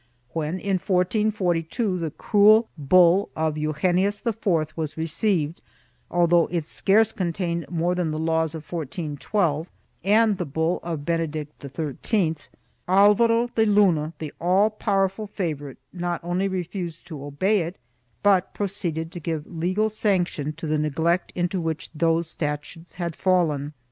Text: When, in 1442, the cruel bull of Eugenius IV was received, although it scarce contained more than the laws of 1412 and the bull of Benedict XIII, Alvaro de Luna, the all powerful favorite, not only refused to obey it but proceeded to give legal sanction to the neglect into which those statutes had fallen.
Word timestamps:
When, 0.33 0.55
in 0.59 0.79
1442, 0.79 1.99
the 1.99 2.09
cruel 2.09 2.69
bull 2.75 3.29
of 3.35 3.55
Eugenius 3.55 4.23
IV 4.25 4.73
was 4.75 4.97
received, 4.97 5.61
although 6.09 6.47
it 6.49 6.65
scarce 6.65 7.11
contained 7.11 7.69
more 7.69 7.93
than 7.93 8.09
the 8.09 8.17
laws 8.17 8.55
of 8.55 8.63
1412 8.63 9.67
and 10.03 10.39
the 10.39 10.45
bull 10.45 10.79
of 10.81 11.05
Benedict 11.05 11.61
XIII, 11.77 12.35
Alvaro 12.87 13.45
de 13.53 13.63
Luna, 13.63 14.13
the 14.17 14.33
all 14.41 14.71
powerful 14.71 15.27
favorite, 15.27 15.77
not 15.93 16.19
only 16.23 16.47
refused 16.47 17.05
to 17.05 17.23
obey 17.23 17.59
it 17.59 17.75
but 18.23 18.55
proceeded 18.55 19.11
to 19.11 19.19
give 19.19 19.45
legal 19.45 19.87
sanction 19.87 20.51
to 20.53 20.65
the 20.65 20.79
neglect 20.79 21.31
into 21.35 21.61
which 21.61 21.91
those 21.93 22.27
statutes 22.27 22.95
had 22.95 23.15
fallen. 23.15 23.73